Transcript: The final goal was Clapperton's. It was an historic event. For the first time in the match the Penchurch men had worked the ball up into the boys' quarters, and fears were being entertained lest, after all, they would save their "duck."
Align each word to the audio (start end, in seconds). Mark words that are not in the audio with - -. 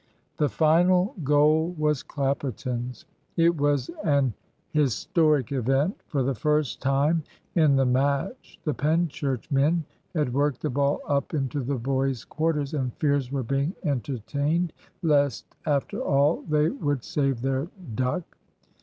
The 0.37 0.49
final 0.49 1.13
goal 1.23 1.75
was 1.77 2.01
Clapperton's. 2.01 3.05
It 3.37 3.55
was 3.55 3.91
an 4.03 4.33
historic 4.71 5.51
event. 5.51 6.01
For 6.07 6.23
the 6.23 6.33
first 6.33 6.81
time 6.81 7.21
in 7.53 7.75
the 7.75 7.85
match 7.85 8.59
the 8.63 8.73
Penchurch 8.73 9.51
men 9.51 9.83
had 10.15 10.33
worked 10.33 10.61
the 10.61 10.71
ball 10.71 11.01
up 11.07 11.35
into 11.35 11.59
the 11.59 11.75
boys' 11.77 12.25
quarters, 12.25 12.73
and 12.73 12.91
fears 12.95 13.31
were 13.31 13.43
being 13.43 13.75
entertained 13.83 14.73
lest, 15.03 15.45
after 15.67 16.01
all, 16.01 16.41
they 16.49 16.69
would 16.69 17.03
save 17.03 17.41
their 17.43 17.67
"duck." 17.93 18.23